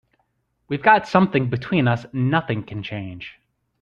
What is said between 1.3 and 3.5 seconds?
between us nothing can change.